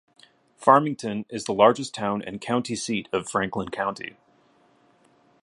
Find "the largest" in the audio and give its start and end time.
1.43-1.93